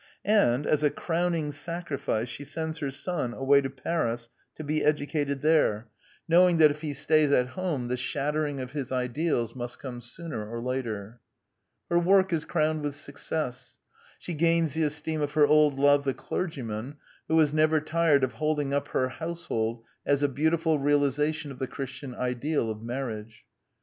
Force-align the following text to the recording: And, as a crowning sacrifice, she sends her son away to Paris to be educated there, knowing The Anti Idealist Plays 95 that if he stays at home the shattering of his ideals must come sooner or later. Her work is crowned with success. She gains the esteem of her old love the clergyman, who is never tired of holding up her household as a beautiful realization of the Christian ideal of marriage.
And, 0.25 0.65
as 0.65 0.81
a 0.81 0.89
crowning 0.89 1.51
sacrifice, 1.51 2.27
she 2.27 2.43
sends 2.43 2.79
her 2.79 2.89
son 2.89 3.35
away 3.35 3.61
to 3.61 3.69
Paris 3.69 4.31
to 4.55 4.63
be 4.63 4.83
educated 4.83 5.43
there, 5.43 5.89
knowing 6.27 6.57
The 6.57 6.63
Anti 6.63 6.77
Idealist 6.87 7.07
Plays 7.07 7.29
95 7.29 7.29
that 7.29 7.41
if 7.45 7.49
he 7.51 7.51
stays 7.51 7.51
at 7.51 7.53
home 7.53 7.87
the 7.87 7.97
shattering 7.97 8.59
of 8.61 8.71
his 8.71 8.91
ideals 8.91 9.55
must 9.55 9.77
come 9.77 10.01
sooner 10.01 10.49
or 10.49 10.59
later. 10.59 11.21
Her 11.91 11.99
work 11.99 12.33
is 12.33 12.45
crowned 12.45 12.81
with 12.81 12.95
success. 12.95 13.77
She 14.17 14.33
gains 14.33 14.73
the 14.73 14.81
esteem 14.85 15.21
of 15.21 15.33
her 15.33 15.45
old 15.45 15.77
love 15.77 16.03
the 16.03 16.15
clergyman, 16.15 16.95
who 17.27 17.39
is 17.39 17.53
never 17.53 17.79
tired 17.79 18.23
of 18.23 18.31
holding 18.33 18.73
up 18.73 18.87
her 18.87 19.09
household 19.09 19.83
as 20.03 20.23
a 20.23 20.27
beautiful 20.27 20.79
realization 20.79 21.51
of 21.51 21.59
the 21.59 21.67
Christian 21.67 22.15
ideal 22.15 22.71
of 22.71 22.81
marriage. 22.81 23.45